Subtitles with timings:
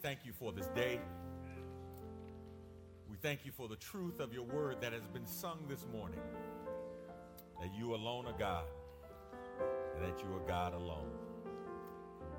[0.00, 1.00] Thank you for this day.
[3.10, 6.20] We thank you for the truth of your word that has been sung this morning.
[7.60, 8.62] That you alone are God,
[9.96, 11.10] and that you are God alone.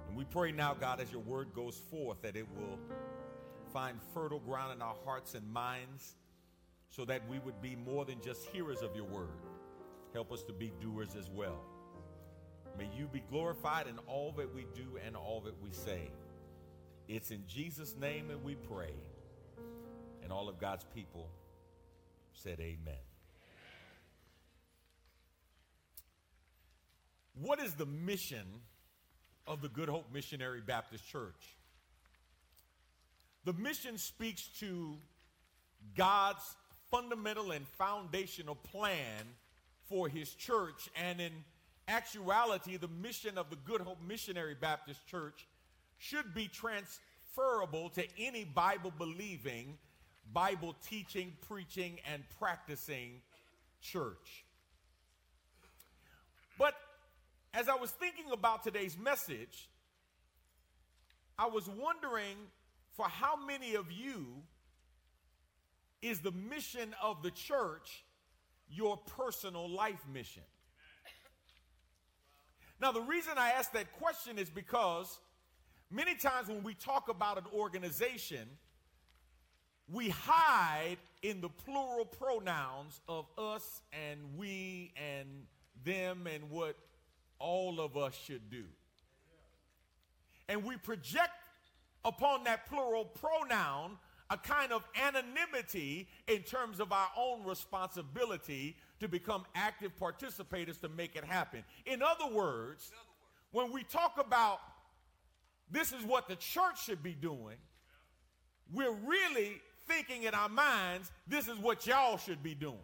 [0.07, 2.79] And we pray now, God, as your word goes forth, that it will
[3.73, 6.15] find fertile ground in our hearts and minds
[6.87, 9.37] so that we would be more than just hearers of your word.
[10.13, 11.59] Help us to be doers as well.
[12.77, 16.09] May you be glorified in all that we do and all that we say.
[17.09, 18.93] It's in Jesus' name that we pray.
[20.21, 21.27] And all of God's people
[22.33, 22.93] said, Amen.
[27.33, 28.45] What is the mission
[29.47, 31.57] of the Good Hope Missionary Baptist Church?
[33.43, 34.95] The mission speaks to
[35.97, 36.43] God's
[36.91, 39.23] fundamental and foundational plan
[39.87, 40.89] for his church.
[40.95, 41.31] And in
[41.87, 45.47] actuality, the mission of the Good Hope Missionary Baptist Church
[45.99, 49.77] should be transferable to any Bible believing,
[50.33, 53.21] Bible teaching, preaching, and practicing
[53.81, 54.45] church.
[56.57, 56.73] But
[57.53, 59.69] as I was thinking about today's message,
[61.37, 62.35] I was wondering
[62.95, 64.25] for how many of you
[66.01, 68.03] is the mission of the church
[68.69, 70.43] your personal life mission?
[72.81, 75.19] Now, the reason I ask that question is because
[75.91, 78.47] many times when we talk about an organization,
[79.91, 85.27] we hide in the plural pronouns of us and we and
[85.83, 86.75] them and what
[87.39, 88.65] all of us should do.
[90.47, 91.31] And we project
[92.05, 93.97] upon that plural pronoun
[94.31, 100.89] a kind of anonymity in terms of our own responsibility to become active participators to
[100.89, 101.63] make it happen.
[101.85, 102.91] In other words,
[103.51, 104.59] when we talk about
[105.71, 107.57] this is what the church should be doing,
[108.73, 112.77] we're really thinking in our minds, this is what y'all should be doing.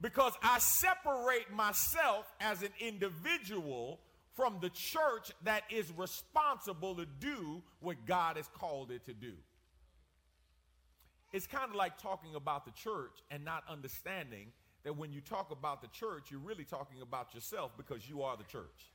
[0.00, 3.98] Because I separate myself as an individual
[4.34, 9.32] from the church that is responsible to do what God has called it to do.
[11.32, 14.52] It's kind of like talking about the church and not understanding
[14.84, 18.36] that when you talk about the church, you're really talking about yourself because you are
[18.36, 18.92] the church.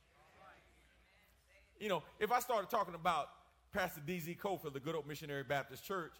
[1.80, 3.28] You know, if I started talking about
[3.72, 4.36] Pastor D.Z.
[4.40, 6.12] Cofield, the Good Hope Missionary Baptist Church,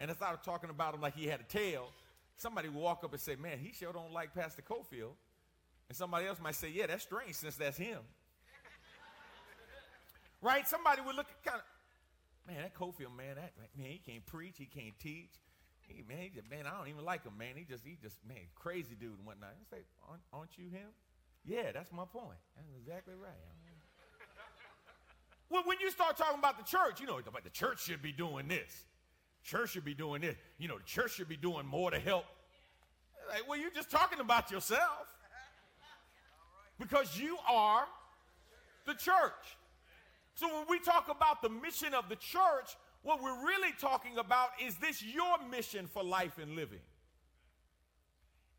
[0.00, 1.90] and I started talking about him like he had a tail,
[2.36, 5.14] somebody would walk up and say, Man, he sure don't like Pastor Cofield.
[5.88, 7.98] And somebody else might say, Yeah, that's strange since that's him.
[10.42, 10.68] right?
[10.68, 14.54] Somebody would look at kind of, man, that Cofield, man, that man, he can't preach,
[14.58, 15.32] he can't teach.
[15.88, 17.56] He, man, he just, man, I don't even like him, man.
[17.56, 19.56] He just, he just, man, crazy dude and whatnot.
[19.56, 20.92] I say, aren't, aren't you him?
[21.46, 22.36] Yeah, that's my point.
[22.56, 23.40] That's exactly right.
[25.50, 28.48] Well, when you start talking about the church, you know, the church should be doing
[28.48, 28.84] this.
[29.42, 30.36] Church should be doing this.
[30.58, 32.24] You know, the church should be doing more to help.
[33.30, 35.06] Like, well, you're just talking about yourself.
[36.78, 37.86] Because you are
[38.86, 39.56] the church.
[40.34, 44.50] So when we talk about the mission of the church, what we're really talking about
[44.64, 46.80] is this your mission for life and living?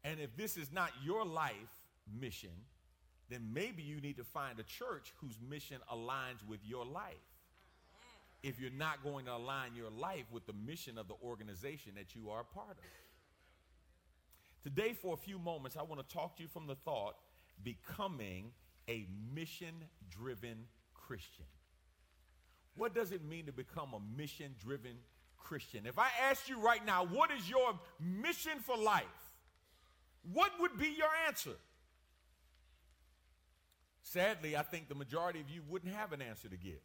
[0.03, 1.53] And if this is not your life
[2.19, 2.51] mission,
[3.29, 7.13] then maybe you need to find a church whose mission aligns with your life.
[8.41, 12.15] If you're not going to align your life with the mission of the organization that
[12.15, 12.77] you are a part of.
[14.63, 17.15] Today, for a few moments, I want to talk to you from the thought
[17.63, 18.51] becoming
[18.87, 19.73] a mission
[20.09, 21.45] driven Christian.
[22.75, 24.95] What does it mean to become a mission driven
[25.37, 25.85] Christian?
[25.85, 29.03] If I ask you right now, what is your mission for life?
[30.33, 31.55] What would be your answer?
[34.11, 36.81] Sadly, I think the majority of you wouldn't have an answer to give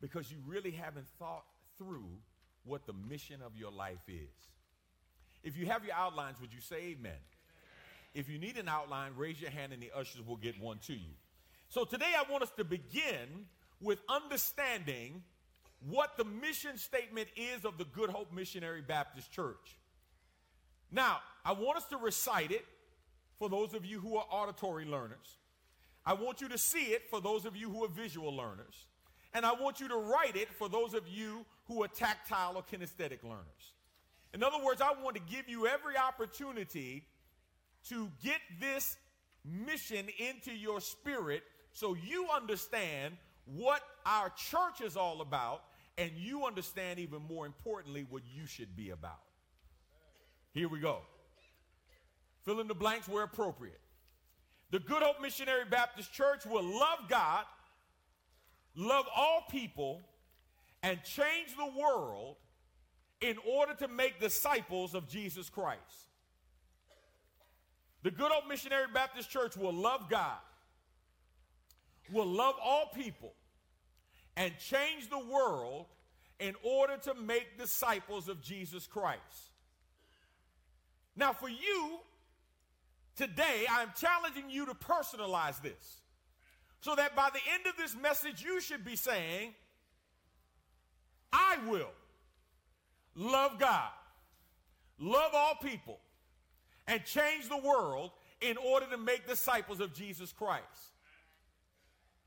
[0.00, 1.42] because you really haven't thought
[1.76, 2.06] through
[2.62, 4.52] what the mission of your life is.
[5.42, 6.92] If you have your outlines, would you say amen?
[6.92, 7.14] amen?
[8.14, 10.92] If you need an outline, raise your hand and the ushers will get one to
[10.92, 11.14] you.
[11.68, 13.46] So today I want us to begin
[13.80, 15.20] with understanding
[15.80, 19.78] what the mission statement is of the Good Hope Missionary Baptist Church.
[20.92, 22.64] Now, I want us to recite it
[23.36, 25.38] for those of you who are auditory learners.
[26.06, 28.86] I want you to see it for those of you who are visual learners.
[29.32, 32.62] And I want you to write it for those of you who are tactile or
[32.62, 33.72] kinesthetic learners.
[34.32, 37.04] In other words, I want to give you every opportunity
[37.88, 38.96] to get this
[39.44, 41.42] mission into your spirit
[41.72, 43.16] so you understand
[43.46, 45.64] what our church is all about,
[45.98, 49.20] and you understand even more importantly what you should be about.
[50.52, 51.00] Here we go.
[52.44, 53.80] Fill in the blanks where appropriate.
[54.74, 57.44] The Good Hope Missionary Baptist Church will love God,
[58.74, 60.00] love all people,
[60.82, 62.34] and change the world
[63.20, 65.78] in order to make disciples of Jesus Christ.
[68.02, 70.38] The Good Hope Missionary Baptist Church will love God,
[72.12, 73.32] will love all people,
[74.36, 75.86] and change the world
[76.40, 79.20] in order to make disciples of Jesus Christ.
[81.14, 82.00] Now, for you,
[83.16, 86.00] today, I'm challenging you to personalize this
[86.80, 89.54] so that by the end of this message, you should be saying,
[91.32, 91.90] I will
[93.14, 93.90] love God,
[94.98, 95.98] love all people,
[96.86, 100.62] and change the world in order to make disciples of Jesus Christ.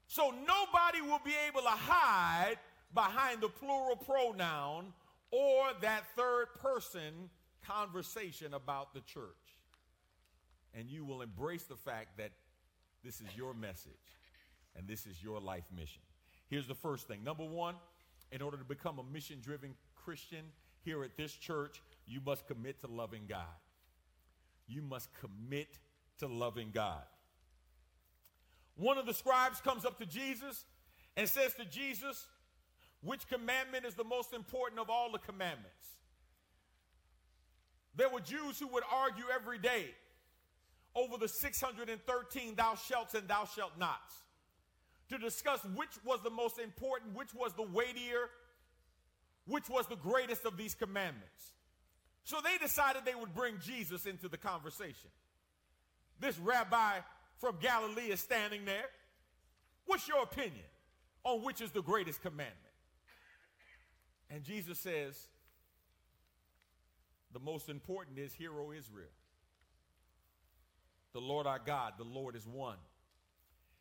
[0.08, 2.58] So nobody will be able to hide
[2.94, 4.94] behind the plural pronoun
[5.32, 7.30] or that third person
[7.66, 9.47] conversation about the church.
[10.78, 12.32] And you will embrace the fact that
[13.04, 13.92] this is your message
[14.76, 16.04] and this is your life mission.
[16.50, 17.24] Here's the first thing.
[17.24, 17.76] Number one,
[18.32, 20.46] in order to become a mission driven Christian
[20.84, 23.58] here at this church, you must commit to loving God.
[24.68, 25.80] You must commit
[26.20, 27.02] to loving God.
[28.76, 30.64] One of the scribes comes up to Jesus
[31.16, 32.28] and says to Jesus,
[33.02, 35.88] Which commandment is the most important of all the commandments?
[37.96, 39.88] There were Jews who would argue every day
[40.98, 44.24] over the 613 thou shalt and thou shalt nots
[45.10, 48.30] to discuss which was the most important, which was the weightier,
[49.46, 51.54] which was the greatest of these commandments.
[52.24, 55.10] So they decided they would bring Jesus into the conversation.
[56.20, 57.00] This rabbi
[57.38, 58.90] from Galilee is standing there.
[59.86, 60.66] What's your opinion
[61.24, 62.58] on which is the greatest commandment?
[64.30, 65.28] And Jesus says,
[67.32, 69.08] the most important is, Hear, O Israel.
[71.14, 72.78] The Lord our God, the Lord is one.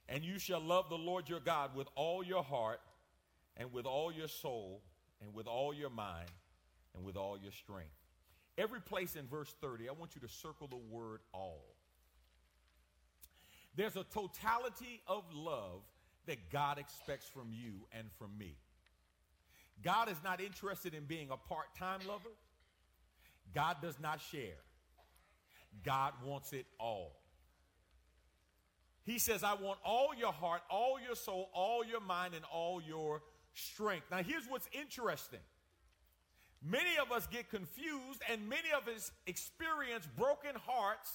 [0.08, 2.81] And you shall love the Lord your God with all your heart,
[3.56, 4.82] and with all your soul,
[5.20, 6.31] and with all your mind,
[6.94, 7.90] and with all your strength.
[8.58, 11.64] Every place in verse 30, I want you to circle the word all.
[13.75, 15.82] There's a totality of love
[16.26, 18.56] that God expects from you and from me.
[19.82, 22.31] God is not interested in being a part time lover.
[23.55, 24.56] God does not share.
[25.84, 27.17] God wants it all.
[29.05, 32.82] He says, I want all your heart, all your soul, all your mind, and all
[32.82, 33.23] your
[33.55, 34.06] strength.
[34.11, 35.38] Now, here's what's interesting.
[36.64, 41.12] Many of us get confused, and many of us experience broken hearts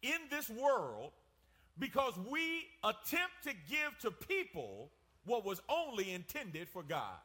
[0.00, 1.12] in this world
[1.78, 4.90] because we attempt to give to people
[5.26, 7.18] what was only intended for God.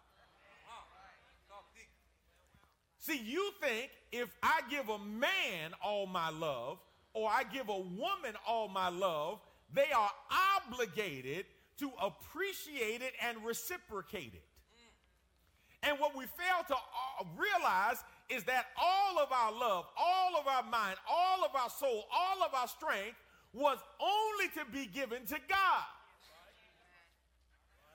[2.99, 6.79] See, you think if I give a man all my love
[7.13, 9.39] or I give a woman all my love,
[9.73, 10.11] they are
[10.57, 11.45] obligated
[11.77, 14.43] to appreciate it and reciprocate it.
[15.81, 20.45] And what we fail to uh, realize is that all of our love, all of
[20.45, 23.15] our mind, all of our soul, all of our strength
[23.53, 25.87] was only to be given to God.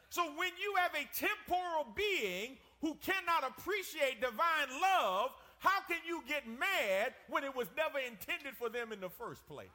[0.09, 6.23] So when you have a temporal being who cannot appreciate divine love, how can you
[6.29, 9.73] get mad when it was never intended for them in the first place?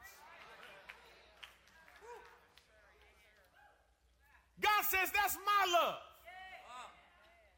[4.62, 5.98] God says, That's my love.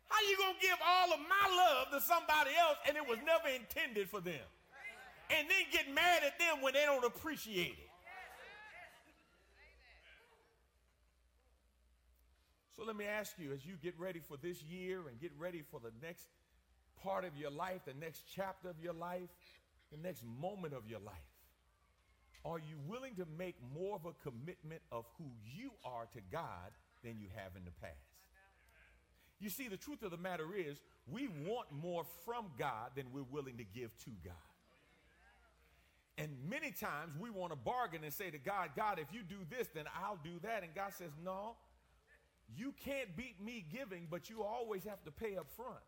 [0.08, 3.18] How you going to give all of my love to somebody else and it was
[3.26, 4.48] never intended for them?
[5.30, 7.91] And then get mad at them when they don't appreciate it.
[12.82, 15.62] So let me ask you, as you get ready for this year and get ready
[15.70, 16.26] for the next
[17.04, 19.30] part of your life, the next chapter of your life,
[19.92, 21.14] the next moment of your life,
[22.44, 26.72] are you willing to make more of a commitment of who you are to God
[27.04, 27.94] than you have in the past.
[29.40, 33.22] You see, the truth of the matter is, we want more from God than we're
[33.30, 34.34] willing to give to God.
[36.18, 39.38] And many times we want to bargain and say to God, God, if you do
[39.56, 40.64] this, then I'll do that.
[40.64, 41.58] And God says, No,
[42.58, 45.80] you can't beat me giving, but you always have to pay up front.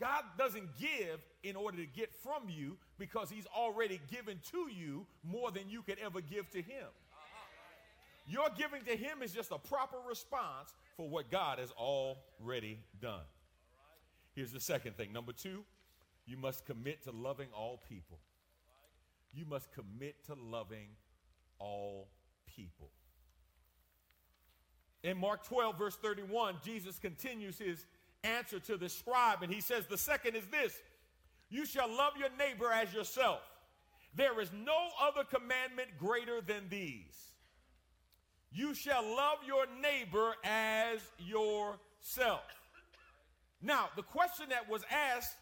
[0.00, 5.06] God doesn't give in order to get from you because he's already given to you
[5.22, 6.88] more than you could ever give to him.
[8.26, 13.24] Your giving to him is just a proper response for what God has already done.
[14.34, 15.12] Here's the second thing.
[15.12, 15.62] Number two,
[16.26, 18.18] you must commit to loving all people.
[19.32, 20.88] You must commit to loving
[21.58, 22.08] all
[22.56, 22.90] people.
[25.02, 27.86] In Mark 12, verse 31, Jesus continues his
[28.22, 29.42] answer to the scribe.
[29.42, 30.74] And he says, The second is this
[31.50, 33.40] you shall love your neighbor as yourself.
[34.14, 37.32] There is no other commandment greater than these.
[38.50, 42.42] You shall love your neighbor as yourself.
[43.60, 45.36] Now, the question that was asked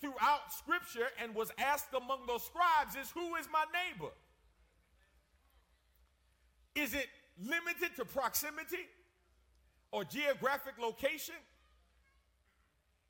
[0.00, 4.12] throughout Scripture and was asked among those scribes is Who is my neighbor?
[6.74, 7.06] Is it
[7.40, 8.88] limited to proximity
[9.92, 11.36] or geographic location?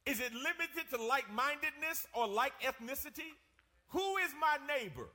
[0.07, 3.33] Is it limited to like mindedness or like ethnicity?
[3.89, 5.09] Who is my neighbor?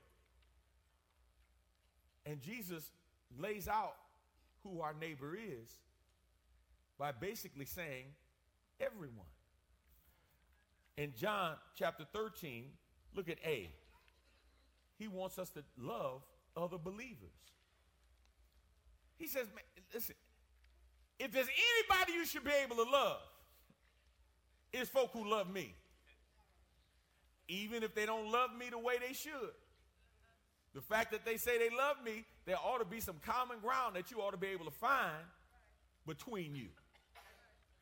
[2.26, 2.92] And Jesus
[3.38, 3.96] lays out
[4.64, 5.78] who our neighbor is
[6.98, 8.06] by basically saying
[8.80, 9.28] everyone.
[10.98, 12.66] In John chapter 13,
[13.16, 13.70] look at A.
[14.98, 16.24] He wants us to love
[16.58, 17.30] other believers.
[19.20, 19.48] He says,
[19.94, 20.16] listen,
[21.20, 23.20] if there's anybody you should be able to love,
[24.72, 25.76] it's folk who love me.
[27.50, 29.54] Even if they don't love me the way they should.
[30.74, 33.96] The fact that they say they love me, there ought to be some common ground
[33.96, 35.26] that you ought to be able to find
[36.08, 36.70] between you.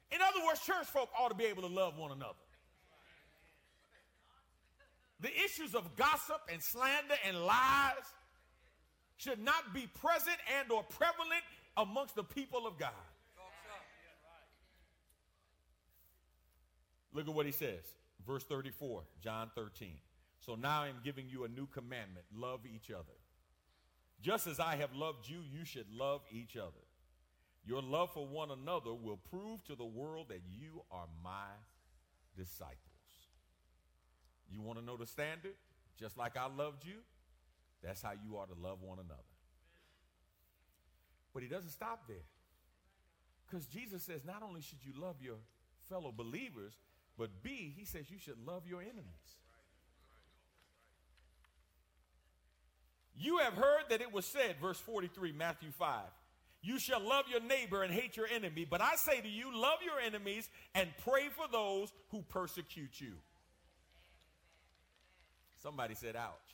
[0.09, 2.33] In other words, church folk ought to be able to love one another.
[5.19, 8.05] The issues of gossip and slander and lies
[9.17, 11.43] should not be present and or prevalent
[11.75, 12.91] amongst the people of God.
[17.13, 17.83] Look at what he says.
[18.25, 19.93] Verse 34, John 13.
[20.39, 23.13] So now I'm giving you a new commandment love each other.
[24.21, 26.71] Just as I have loved you, you should love each other.
[27.65, 31.49] Your love for one another will prove to the world that you are my
[32.35, 32.77] disciples.
[34.49, 35.55] You want to know the standard?
[35.99, 36.97] Just like I loved you,
[37.83, 39.21] that's how you are to love one another.
[41.33, 42.25] But he doesn't stop there.
[43.45, 45.37] Because Jesus says not only should you love your
[45.89, 46.73] fellow believers,
[47.17, 49.37] but B, he says you should love your enemies.
[53.15, 56.01] You have heard that it was said, verse 43, Matthew 5,
[56.61, 58.65] you shall love your neighbor and hate your enemy.
[58.69, 63.13] But I say to you, love your enemies and pray for those who persecute you.
[65.63, 66.46] Somebody said, ouch.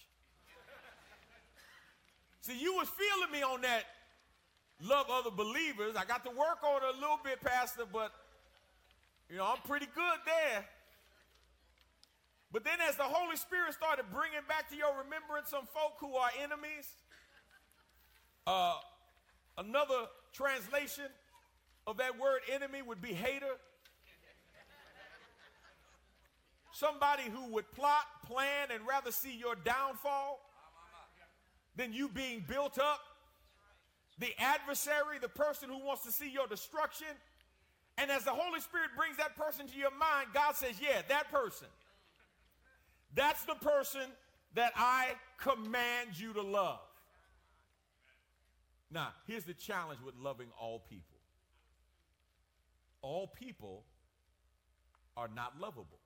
[2.44, 3.86] See, you was feeling me on that
[4.82, 5.96] love other believers.
[5.96, 8.12] I got to work on it a little bit, Pastor, but
[9.30, 10.66] you know, I'm pretty good there.
[12.52, 16.16] But then as the Holy Spirit started bringing back to your remembrance some folk who
[16.16, 16.86] are enemies,
[18.46, 18.76] uh,
[19.58, 21.06] another translation
[21.88, 23.56] of that word enemy would be hater.
[26.74, 30.42] Somebody who would plot, plan, and rather see your downfall
[31.75, 33.00] than you being built up.
[34.20, 37.08] The adversary, the person who wants to see your destruction.
[37.98, 41.32] And as the Holy Spirit brings that person to your mind, God says, Yeah, that
[41.32, 41.68] person.
[43.15, 44.10] That's the person
[44.56, 46.80] that I command you to love.
[48.92, 51.13] Now, here's the challenge with loving all people
[53.03, 53.84] all people
[55.18, 56.00] are not lovable.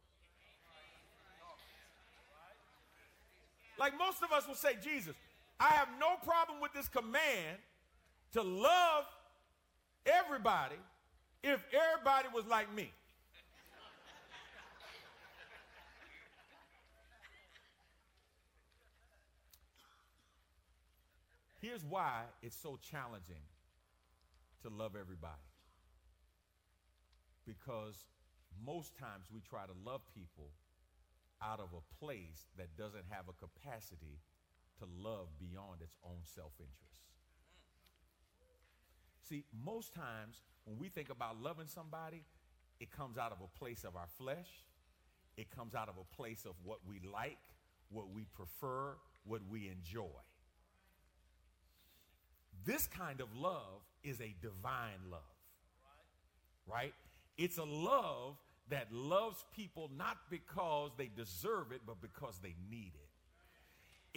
[3.79, 5.13] Like most of us will say, Jesus,
[5.59, 7.57] I have no problem with this command
[8.33, 9.05] to love
[10.05, 10.75] everybody
[11.43, 12.91] if everybody was like me.
[21.61, 23.43] Here's why it's so challenging
[24.61, 25.33] to love everybody.
[27.45, 28.05] Because
[28.65, 30.51] most times we try to love people
[31.41, 34.19] out of a place that doesn't have a capacity
[34.79, 37.01] to love beyond its own self interest.
[39.27, 42.24] See, most times when we think about loving somebody,
[42.79, 44.48] it comes out of a place of our flesh,
[45.36, 47.38] it comes out of a place of what we like,
[47.89, 50.22] what we prefer, what we enjoy.
[52.65, 55.22] This kind of love is a divine love,
[56.65, 56.93] right?
[57.38, 58.36] It's a love
[58.69, 63.06] that loves people not because they deserve it, but because they need it.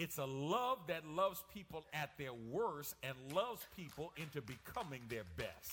[0.00, 5.25] It's a love that loves people at their worst and loves people into becoming their
[5.37, 5.73] best.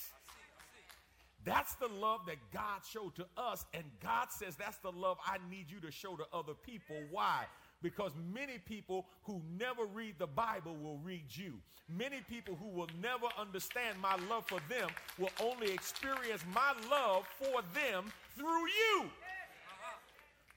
[1.46, 5.38] That's the love that God showed to us, and God says that's the love I
[5.50, 6.98] need you to show to other people.
[7.10, 7.46] Why?
[7.81, 11.53] Because many people who never read the Bible will read you.
[11.88, 17.25] Many people who will never understand my love for them will only experience my love
[17.39, 19.10] for them through you.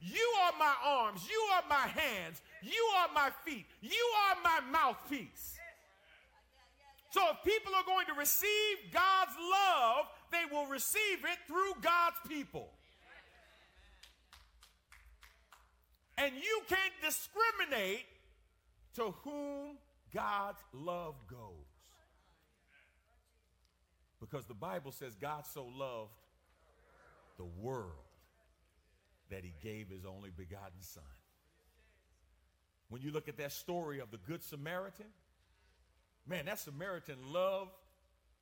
[0.01, 1.27] You are my arms.
[1.29, 2.41] You are my hands.
[2.63, 3.65] You are my feet.
[3.81, 5.59] You are my mouthpiece.
[7.11, 12.15] So if people are going to receive God's love, they will receive it through God's
[12.27, 12.69] people.
[16.17, 18.05] And you can't discriminate
[18.95, 19.77] to whom
[20.13, 21.39] God's love goes.
[24.19, 26.11] Because the Bible says God so loved
[27.37, 28.00] the world
[29.31, 31.03] that he gave his only begotten son.
[32.89, 35.07] When you look at that story of the Good Samaritan,
[36.27, 37.71] man, that Samaritan loved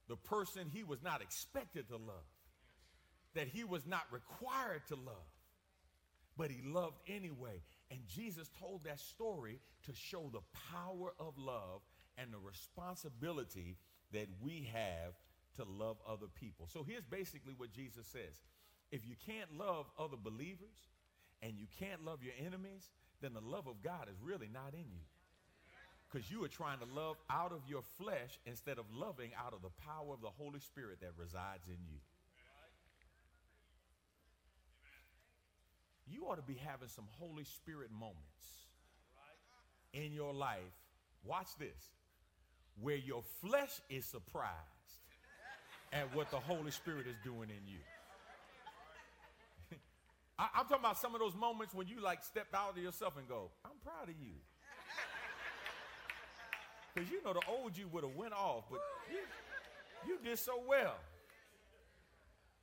[0.07, 2.25] the person he was not expected to love,
[3.35, 5.29] that he was not required to love,
[6.35, 7.61] but he loved anyway.
[7.91, 10.41] And Jesus told that story to show the
[10.73, 11.81] power of love
[12.17, 13.77] and the responsibility
[14.11, 15.13] that we have
[15.57, 16.67] to love other people.
[16.71, 18.39] So here's basically what Jesus says
[18.91, 20.77] if you can't love other believers
[21.41, 22.89] and you can't love your enemies,
[23.21, 25.05] then the love of God is really not in you.
[26.11, 29.61] Because you are trying to love out of your flesh instead of loving out of
[29.61, 31.99] the power of the Holy Spirit that resides in you.
[36.07, 38.65] You ought to be having some Holy Spirit moments
[39.93, 40.73] in your life.
[41.23, 41.93] Watch this.
[42.81, 44.49] Where your flesh is surprised
[45.93, 47.79] at what the Holy Spirit is doing in you.
[50.39, 53.17] I, am talking about some of those moments when you like step out of yourself
[53.17, 54.31] and go, I'm proud of you.
[56.95, 58.79] Because you know the old you would have went off, but
[59.11, 59.19] you,
[60.07, 60.95] you did so well.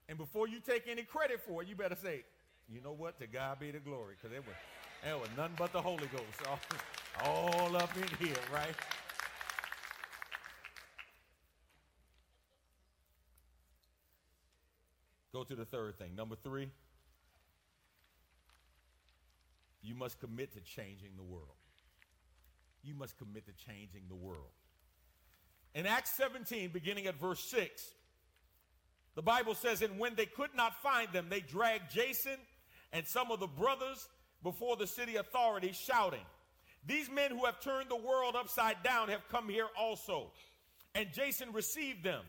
[0.09, 2.25] And before you take any credit for it, you better say,
[2.69, 3.21] you know what?
[3.21, 4.17] To God be the glory.
[4.21, 4.57] Because it was,
[5.09, 6.59] it was nothing but the Holy Ghost all,
[7.25, 8.75] all up in here, right?
[15.33, 16.17] Go to the third thing.
[16.17, 16.71] Number three,
[19.87, 21.57] you must commit to changing the world.
[22.83, 24.53] You must commit to changing the world.
[25.75, 27.83] In Acts 17, beginning at verse 6,
[29.15, 32.37] the Bible says, And when they could not find them, they dragged Jason
[32.93, 34.09] and some of the brothers
[34.43, 36.25] before the city authorities, shouting,
[36.87, 40.31] These men who have turned the world upside down have come here also.
[40.95, 42.23] And Jason received them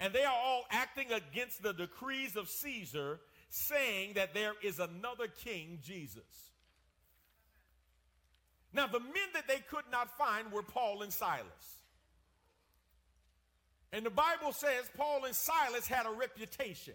[0.00, 5.26] and they are all acting against the decrees of Caesar, saying that there is another
[5.26, 6.47] king, Jesus.
[8.72, 11.78] Now, the men that they could not find were Paul and Silas.
[13.92, 16.94] And the Bible says Paul and Silas had a reputation.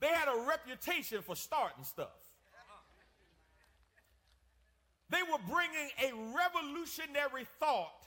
[0.00, 2.08] They had a reputation for starting stuff.
[5.10, 8.04] They were bringing a revolutionary thought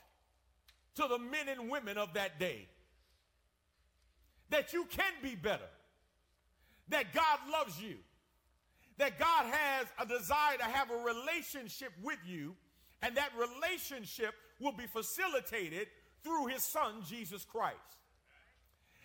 [0.95, 2.67] to the men and women of that day
[4.49, 5.69] that you can be better,
[6.89, 7.95] that God loves you,
[8.97, 12.55] that God has a desire to have a relationship with you,
[13.01, 15.87] and that relationship will be facilitated
[16.23, 17.77] through his son, Jesus Christ.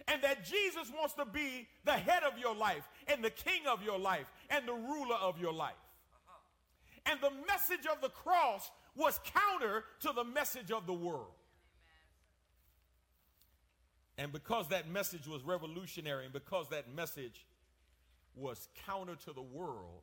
[0.09, 3.83] And that Jesus wants to be the head of your life, and the king of
[3.83, 5.75] your life, and the ruler of your life.
[7.07, 11.35] And the message of the cross was counter to the message of the world.
[14.19, 17.47] And because that message was revolutionary and because that message
[18.35, 20.03] was counter to the world,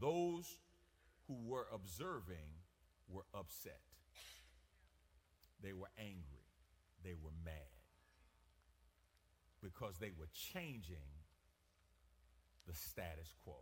[0.00, 0.58] those
[1.26, 2.62] who were observing
[3.08, 3.80] were upset.
[5.62, 6.46] They were angry.
[7.04, 7.54] They were mad
[9.62, 10.96] because they were changing
[12.66, 13.54] the status quo.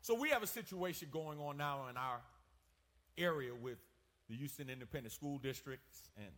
[0.00, 2.20] So we have a situation going on now in our
[3.18, 3.78] area with
[4.28, 6.32] the Houston Independent School Districts and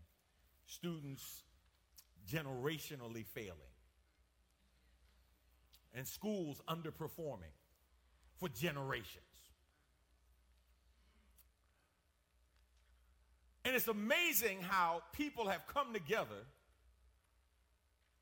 [0.66, 1.44] students
[2.28, 3.70] generationally failing
[5.94, 7.54] and schools underperforming
[8.38, 9.24] for generations.
[13.64, 16.46] And it's amazing how people have come together,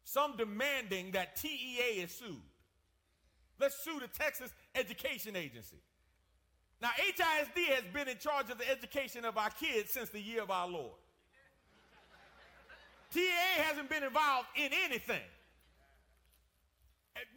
[0.05, 2.37] some demanding that TEA is sued.
[3.61, 5.79] Let's sue the Texas Education Agency.
[6.81, 10.43] Now, HISD has been in charge of the education of our kids since the year
[10.43, 10.99] of our Lord.
[13.13, 15.21] TA hasn't been involved in anything.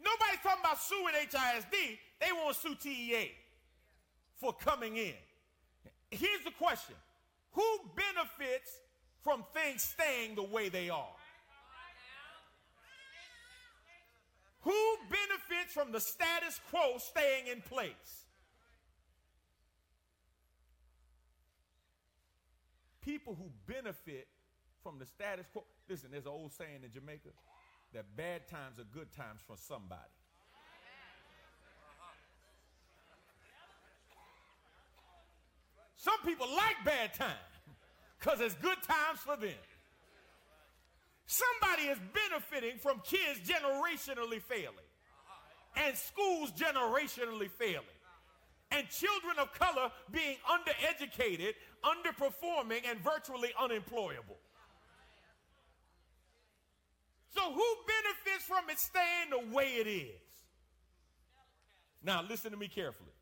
[0.04, 1.98] Nobody's talking about suing HISD.
[2.20, 3.32] They want to sue TEA
[4.40, 5.14] for coming in.
[6.10, 6.94] Here's the question
[7.52, 8.70] Who benefits
[9.22, 11.16] from things staying the way they are?
[14.60, 18.22] Who benefits from the status quo staying in place?
[23.02, 24.26] people who benefit
[24.82, 25.64] from the status quo.
[25.88, 27.28] Listen, there's an old saying in Jamaica
[27.94, 30.00] that bad times are good times for somebody.
[35.96, 37.38] Some people like bad times
[38.18, 39.62] because it's good times for them.
[41.26, 44.90] Somebody is benefiting from kids generationally failing
[45.76, 47.86] and schools generationally failing
[48.72, 54.38] and children of color being undereducated underperforming, and virtually unemployable.
[57.34, 60.20] So, who benefits from it staying the way it is?
[62.04, 63.12] Now, listen to me carefully,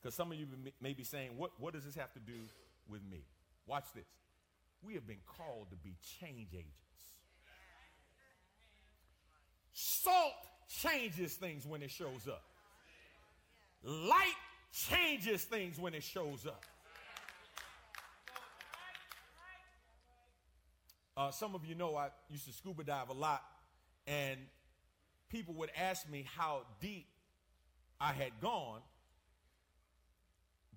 [0.00, 0.46] because some of you
[0.80, 2.38] may be saying, what, what does this have to do
[2.88, 3.24] with me?
[3.66, 4.06] Watch this.
[4.82, 6.72] We have been called to be change agents.
[9.72, 10.32] Salt
[10.68, 12.42] changes things when it shows up.
[13.84, 14.34] Light
[14.72, 16.64] changes things when it shows up.
[21.18, 23.42] Uh, some of you know I used to scuba dive a lot,
[24.06, 24.38] and
[25.28, 27.08] people would ask me how deep
[28.00, 28.78] I had gone,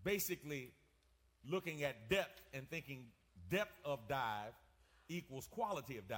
[0.04, 0.72] basically
[1.48, 3.06] looking at depth and thinking
[3.52, 4.54] depth of dive
[5.10, 6.18] equals quality of dive.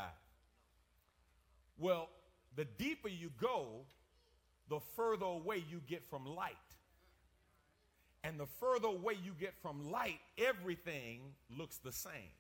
[1.78, 2.08] Well,
[2.56, 3.82] the deeper you go,
[4.70, 6.56] the further away you get from light.
[8.24, 11.20] And the further away you get from light, everything
[11.58, 12.32] looks the same.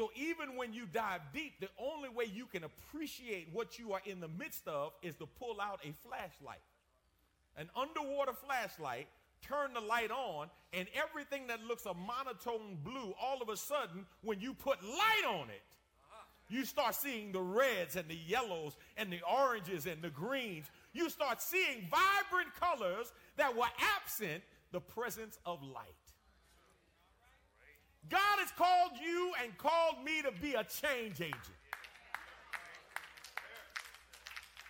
[0.00, 4.00] So even when you dive deep, the only way you can appreciate what you are
[4.06, 6.62] in the midst of is to pull out a flashlight.
[7.58, 9.08] An underwater flashlight,
[9.46, 14.06] turn the light on, and everything that looks a monotone blue, all of a sudden,
[14.22, 15.60] when you put light on it,
[16.48, 20.64] you start seeing the reds and the yellows and the oranges and the greens.
[20.94, 25.99] You start seeing vibrant colors that were absent the presence of light.
[28.10, 31.56] God has called you and called me to be a change agent.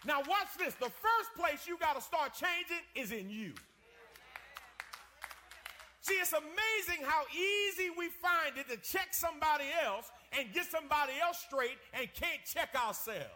[0.07, 0.75] Now, watch this.
[0.75, 3.53] The first place you got to start changing is in you.
[6.03, 11.13] See, it's amazing how easy we find it to check somebody else and get somebody
[11.23, 13.29] else straight and can't check ourselves.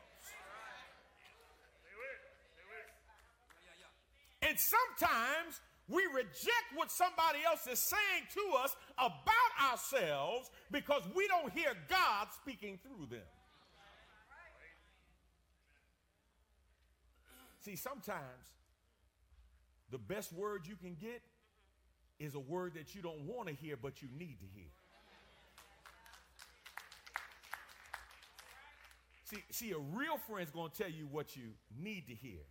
[4.43, 9.44] And sometimes we reject what somebody else is saying to us about
[9.75, 13.27] ourselves because we don't hear God speaking through them.
[17.61, 18.21] See, sometimes
[19.91, 21.23] the best word you can get
[22.19, 24.71] is a word that you don't want to hear, but you need to hear.
[29.25, 31.45] See, see, a real friend's going to tell you what you
[31.83, 32.43] need to hear,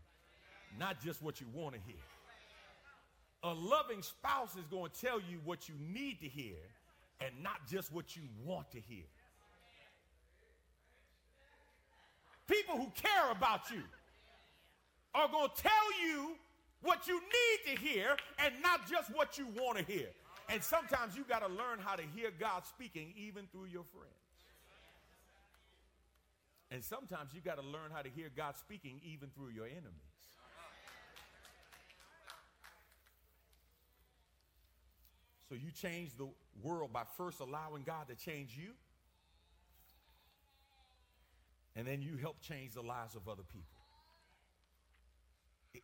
[0.80, 2.02] not just what you want to hear.
[3.44, 6.56] A loving spouse is going to tell you what you need to hear
[7.24, 9.06] and not just what you want to hear.
[12.48, 13.82] People who care about you
[15.16, 15.72] are going to tell
[16.04, 16.36] you
[16.82, 20.08] what you need to hear and not just what you want to hear.
[20.50, 24.12] And sometimes you got to learn how to hear God speaking even through your friends.
[26.70, 30.13] And sometimes you got to learn how to hear God speaking even through your enemies.
[35.54, 36.28] So you change the
[36.64, 38.72] world by first allowing God to change you.
[41.76, 43.70] And then you help change the lives of other people.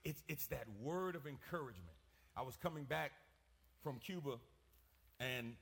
[0.03, 1.93] It's, it's that word of encouragement.
[2.35, 3.11] I was coming back
[3.83, 4.37] from Cuba
[5.19, 5.53] and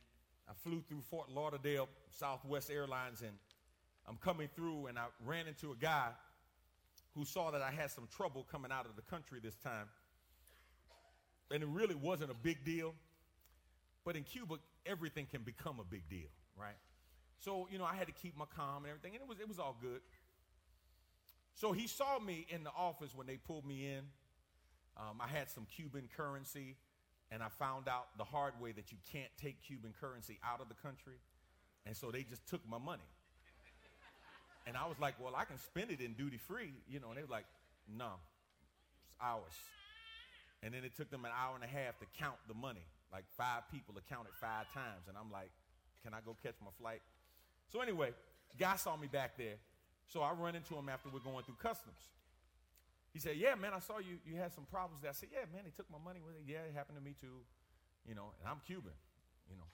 [0.48, 3.34] I flew through Fort Lauderdale, Southwest Airlines, and
[4.08, 6.12] I'm coming through and I ran into a guy
[7.13, 9.89] who saw that I had some trouble coming out of the country this time.
[11.52, 12.93] And it really wasn't a big deal.
[14.08, 16.78] But in Cuba, everything can become a big deal, right?
[17.39, 19.50] So, you know, I had to keep my calm and everything, and it was, it
[19.50, 20.00] was all good.
[21.56, 24.04] So he saw me in the office when they pulled me in.
[24.96, 26.78] Um, I had some Cuban currency,
[27.32, 30.70] and I found out the hard way that you can't take Cuban currency out of
[30.70, 31.20] the country.
[31.86, 33.10] And so they just took my money.
[34.65, 37.10] And I was like, well, I can spend it in duty free, you know.
[37.10, 37.48] And they were like,
[37.93, 38.12] no,
[39.04, 39.52] it's ours.
[40.63, 42.86] And then it took them an hour and a half to count the money.
[43.12, 45.08] Like five people accounted five times.
[45.08, 45.52] And I'm like,
[46.04, 47.02] can I go catch my flight?
[47.72, 48.12] So anyway,
[48.60, 49.56] guy saw me back there.
[50.08, 52.00] So I run into him after we're going through customs.
[53.12, 55.10] He said, yeah, man, I saw you, you had some problems there.
[55.10, 56.43] I said, yeah, man, they took my money with it.
[56.46, 57.43] Yeah, it happened to me too.
[58.08, 58.93] You know, and I'm Cuban,
[59.50, 59.67] you know.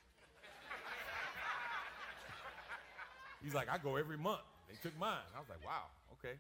[3.44, 4.48] He's like, I go every month.
[4.70, 5.28] They took mine.
[5.36, 6.40] I was like, wow, okay.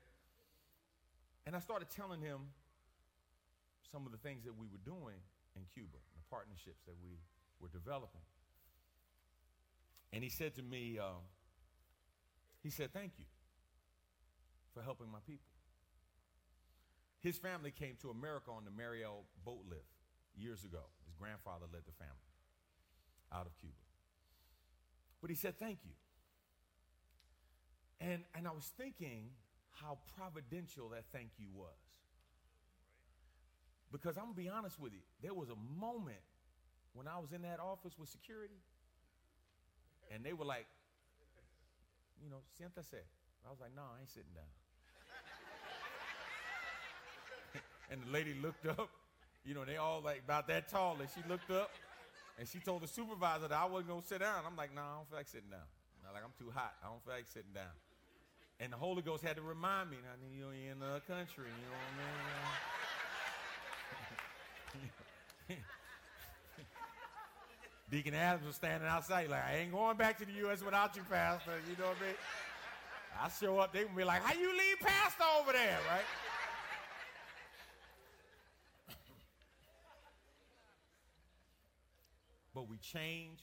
[1.46, 2.40] And I started telling him
[3.92, 5.20] some of the things that we were doing
[5.56, 6.00] in Cuba,
[6.34, 7.22] partnerships that we
[7.62, 8.26] were developing.
[10.12, 11.22] And he said to me, uh,
[12.64, 13.26] he said, thank you
[14.74, 15.54] for helping my people.
[17.20, 19.94] His family came to America on the Mariel boat lift
[20.36, 20.82] years ago.
[21.06, 22.34] His grandfather led the family
[23.32, 23.76] out of Cuba.
[25.22, 25.94] But he said, thank you.
[28.02, 29.30] And, and I was thinking
[29.72, 31.83] how providential that thank you was.
[33.94, 36.18] Because I'm going to be honest with you, there was a moment
[36.94, 38.58] when I was in that office with security,
[40.12, 40.66] and they were like,
[42.18, 43.06] you know, siéntese.
[43.46, 44.50] I was like, no, I ain't sitting down.
[47.92, 48.90] and the lady looked up,
[49.46, 51.70] you know, they all like about that tall, and she looked up,
[52.40, 54.44] and she told the supervisor that I wasn't gonna sit down.
[54.48, 55.70] I'm like, no, I don't feel like sitting down.
[56.08, 56.74] I'm like, I'm too hot.
[56.84, 57.70] I don't feel like sitting down.
[58.60, 61.66] And the Holy Ghost had to remind me, I mean, you're in the country, you
[61.70, 62.73] know what I mean?
[67.92, 70.64] Deacon Adams was standing outside, like, I ain't going back to the U.S.
[70.64, 71.52] without you, Pastor.
[71.70, 72.16] You know what I mean?
[73.22, 76.02] I show up, they gonna be like, how you leave Pastor over there, right?
[82.56, 83.42] but we change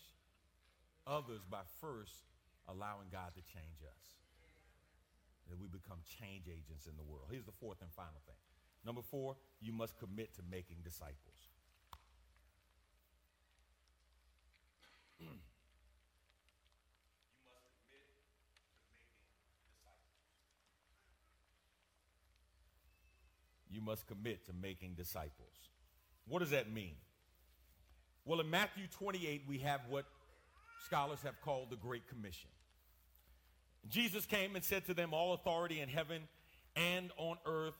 [1.06, 2.24] others by first
[2.68, 4.18] allowing God to change us.
[5.48, 7.26] That we become change agents in the world.
[7.30, 8.49] Here's the fourth and final thing.
[8.84, 11.30] Number four, you must commit to making disciples.
[23.80, 25.54] you must commit to making disciples.
[26.26, 26.94] What does that mean?
[28.24, 30.04] Well, in Matthew 28, we have what
[30.84, 32.50] scholars have called the Great Commission.
[33.88, 36.22] Jesus came and said to them, All authority in heaven
[36.76, 37.74] and on earth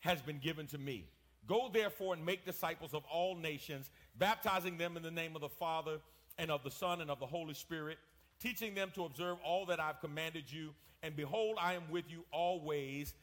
[0.00, 1.08] has been given to me.
[1.46, 5.48] Go therefore and make disciples of all nations, baptizing them in the name of the
[5.48, 5.98] Father
[6.36, 7.98] and of the Son and of the Holy Spirit,
[8.40, 10.74] teaching them to observe all that I've commanded you.
[11.02, 13.14] And behold, I am with you always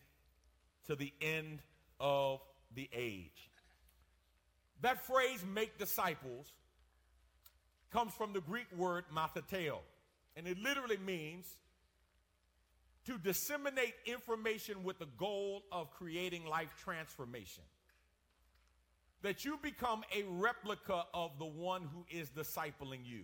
[0.87, 1.59] to the end
[1.99, 2.41] of
[2.73, 3.49] the age.
[4.81, 6.51] That phrase, make disciples,
[7.91, 9.77] comes from the Greek word matheteo,
[10.35, 11.45] and it literally means
[13.05, 17.63] to disseminate information with the goal of creating life transformation.
[19.21, 23.23] That you become a replica of the one who is discipling you.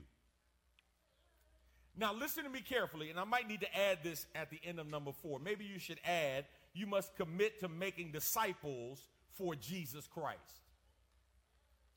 [1.98, 4.80] Now, listen to me carefully, and I might need to add this at the end
[4.80, 5.40] of number four.
[5.40, 10.40] Maybe you should add, you must commit to making disciples for Jesus Christ.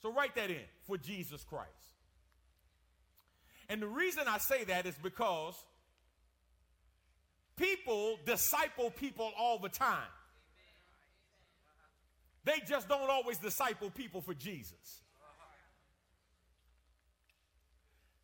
[0.02, 1.70] So write that in for Jesus Christ.
[3.68, 5.54] And the reason I say that is because
[7.56, 10.08] people disciple people all the time.
[12.44, 15.00] They just don't always disciple people for Jesus.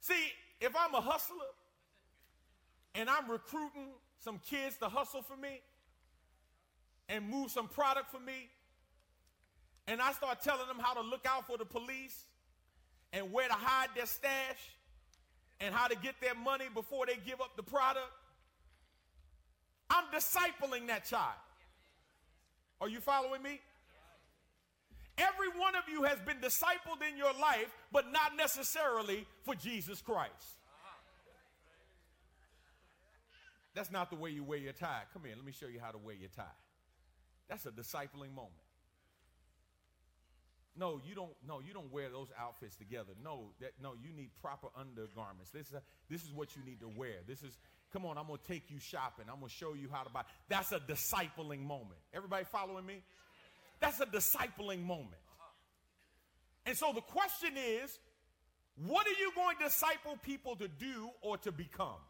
[0.01, 1.37] See, if I'm a hustler
[2.95, 3.89] and I'm recruiting
[4.19, 5.61] some kids to hustle for me
[7.09, 8.51] and move some product for me,
[9.87, 12.25] and I start telling them how to look out for the police
[13.13, 14.77] and where to hide their stash
[15.61, 18.07] and how to get their money before they give up the product,
[19.91, 21.35] I'm discipling that child.
[22.81, 23.61] Are you following me?
[25.19, 30.01] Every one of you has been discipled in your life, but not necessarily for Jesus
[30.01, 30.33] Christ.
[33.75, 35.03] That's not the way you wear your tie.
[35.13, 36.57] Come here, let me show you how to wear your tie.
[37.49, 38.65] That's a discipling moment.
[40.77, 41.33] No, you don't.
[41.47, 43.13] No, you don't wear those outfits together.
[43.23, 45.51] No, that no, you need proper undergarments.
[45.51, 47.17] This is a, this is what you need to wear.
[47.27, 47.59] This is
[47.93, 48.19] come on.
[48.19, 49.27] I'm gonna take you shopping.
[49.29, 50.23] I'm gonna show you how to buy.
[50.49, 52.01] That's a discipling moment.
[52.15, 53.03] Everybody following me?
[53.81, 55.21] That's a discipling moment.
[56.67, 57.99] And so the question is,
[58.77, 62.01] what are you going to disciple people to do or to become?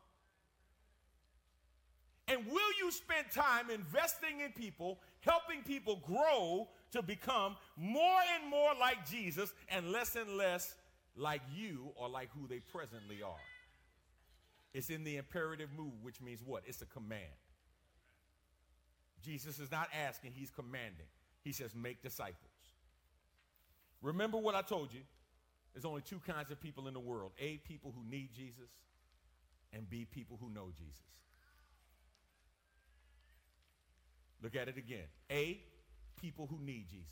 [2.29, 8.49] And will you spend time investing in people, helping people grow to become more and
[8.49, 10.75] more like Jesus and less and less
[11.17, 13.50] like you or like who they presently are?
[14.73, 16.63] It's in the imperative mood, which means what?
[16.67, 17.23] It's a command.
[19.23, 21.07] Jesus is not asking, he's commanding.
[21.43, 22.37] He says, make disciples.
[24.03, 25.01] Remember what I told you.
[25.75, 28.71] There's only two kinds of people in the world A, people who need Jesus,
[29.73, 31.01] and B, people who know Jesus.
[34.43, 35.05] Look at it again.
[35.31, 35.61] A,
[36.21, 37.07] people who need Jesus.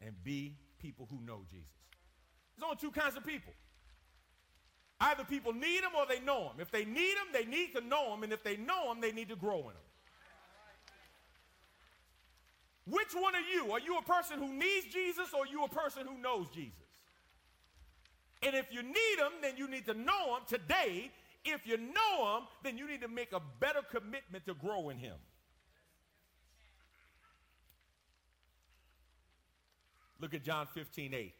[0.00, 1.70] And B, people who know Jesus.
[2.54, 3.52] There's only two kinds of people.
[5.04, 6.52] Either people need him or they know him.
[6.58, 8.22] If they need him, they need to know him.
[8.22, 9.84] And if they know him, they need to grow in him.
[12.86, 13.70] Which one are you?
[13.72, 16.72] Are you a person who needs Jesus or are you a person who knows Jesus?
[18.42, 21.10] And if you need him, then you need to know him today.
[21.44, 24.96] If you know him, then you need to make a better commitment to grow in
[24.96, 25.16] him.
[30.18, 31.34] Look at John 15, 8.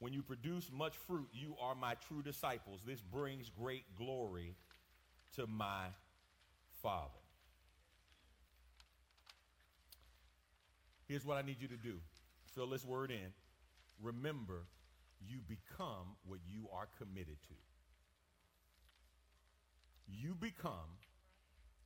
[0.00, 2.80] When you produce much fruit, you are my true disciples.
[2.86, 4.56] This brings great glory
[5.36, 5.86] to my
[6.82, 7.10] Father.
[11.06, 12.00] Here's what I need you to do
[12.54, 13.32] fill this word in.
[14.02, 14.66] Remember,
[15.26, 17.54] you become what you are committed to.
[20.06, 20.98] You become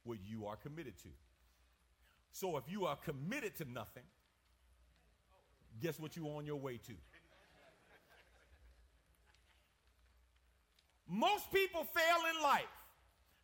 [0.05, 1.09] what you are committed to.
[2.33, 4.03] So if you are committed to nothing,
[5.81, 6.95] guess what you're on your way to?
[11.09, 12.67] Most people fail in life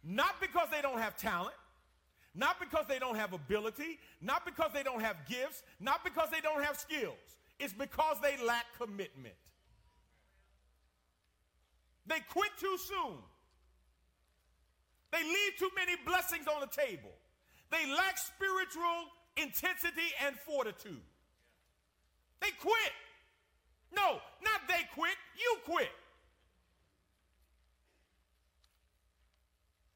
[0.05, 1.55] not because they don't have talent,
[2.35, 6.40] not because they don't have ability, not because they don't have gifts, not because they
[6.40, 7.16] don't have skills.
[7.59, 9.35] It's because they lack commitment.
[12.07, 13.16] They quit too soon.
[15.12, 17.12] They leave too many blessings on the table.
[17.70, 21.00] They lack spiritual intensity and fortitude.
[22.40, 22.92] They quit.
[23.94, 25.88] No, not they quit, you quit.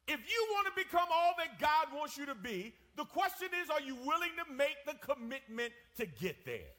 [0.09, 3.69] If you want to become all that God wants you to be, the question is
[3.69, 6.73] are you willing to make the commitment to get there?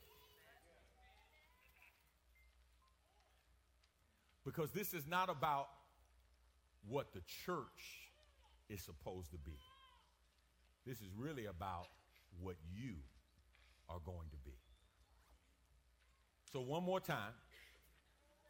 [4.44, 5.68] Because this is not about
[6.88, 8.08] what the church
[8.68, 9.56] is supposed to be.
[10.84, 11.86] This is really about
[12.40, 12.94] what you
[13.88, 14.56] are going to be.
[16.52, 17.32] So, one more time,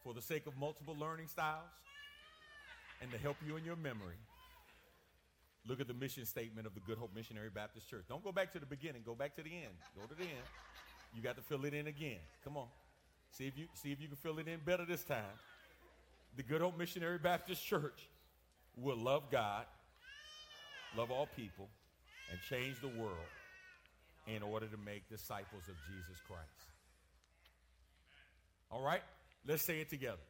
[0.03, 1.69] for the sake of multiple learning styles
[3.03, 4.17] and to help you in your memory,
[5.67, 8.05] look at the mission statement of the Good Hope Missionary Baptist Church.
[8.09, 9.75] Don't go back to the beginning, go back to the end.
[9.97, 10.47] Go to the end.
[11.15, 12.21] You got to fill it in again.
[12.45, 12.67] Come on.
[13.33, 15.25] See if you see if you can fill it in better this time.
[16.37, 18.09] The Good Hope Missionary Baptist Church
[18.77, 19.67] will love God,
[20.97, 21.69] love all people,
[22.31, 23.17] and change the world
[24.27, 26.49] in order to make disciples of Jesus Christ.
[28.71, 29.03] All right?
[29.47, 30.23] Let's say it together.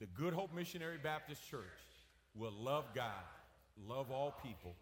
[0.00, 1.62] The Good Hope Missionary Baptist Church
[2.36, 3.24] will love God,
[3.88, 4.74] love all people,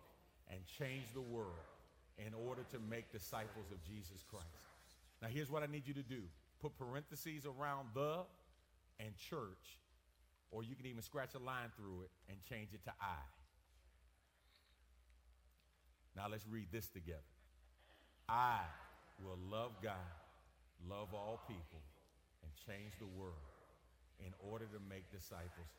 [0.50, 1.64] and change the world
[2.18, 4.46] in order to make disciples of Jesus Christ.
[5.20, 6.22] Now, here's what I need you to do
[6.60, 8.20] put parentheses around the
[9.00, 9.80] and church,
[10.50, 13.22] or you can even scratch a line through it and change it to I.
[16.14, 17.18] Now, let's read this together.
[18.28, 18.60] I
[19.24, 20.12] will love God,
[20.88, 21.80] love all people,
[22.42, 23.34] and change the world
[24.20, 25.72] in order to make disciples.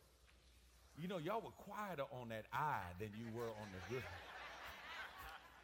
[0.99, 4.03] You know, y'all were quieter on that I than you were on the good.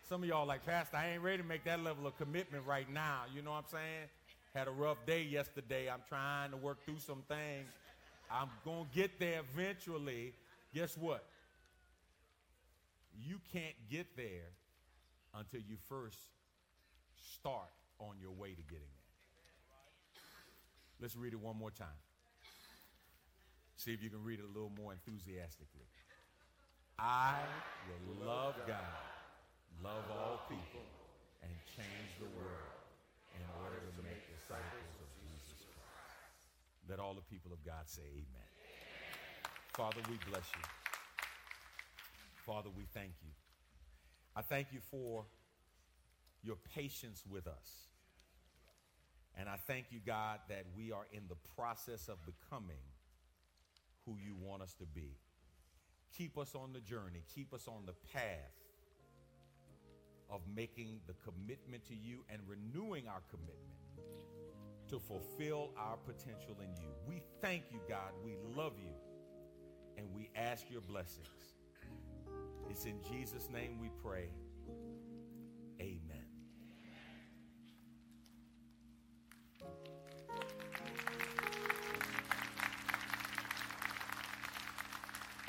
[0.08, 2.92] Some of y'all like, Pastor, I ain't ready to make that level of commitment right
[2.92, 3.22] now.
[3.34, 4.08] You know what I'm saying?
[4.56, 5.90] Had a rough day yesterday.
[5.90, 7.68] I'm trying to work through some things.
[8.32, 10.34] I'm going to get there eventually.
[10.74, 11.24] Guess what?
[13.24, 14.50] You can't get there
[15.36, 16.18] until you first
[17.36, 20.22] start on your way to getting there.
[21.02, 21.88] Let's read it one more time.
[23.80, 25.88] See if you can read it a little more enthusiastically.
[27.00, 27.40] I
[27.88, 29.08] will love God,
[29.82, 30.84] love all people,
[31.40, 32.76] and change the world
[33.40, 36.92] in order to make disciples of Jesus Christ.
[36.92, 38.50] Let all the people of God say amen.
[39.72, 40.68] Father, we bless you.
[42.46, 43.32] Father, we thank you.
[44.36, 45.24] I thank you for
[46.44, 47.88] your patience with us.
[49.38, 52.84] And I thank you, God, that we are in the process of becoming
[54.10, 55.18] who you want us to be.
[56.18, 58.56] Keep us on the journey, keep us on the path
[60.30, 63.60] of making the commitment to you and renewing our commitment
[64.90, 66.90] to fulfill our potential in you.
[67.08, 68.12] We thank you, God.
[68.24, 68.94] We love you.
[69.98, 71.28] And we ask your blessings.
[72.70, 74.30] It's in Jesus' name we pray.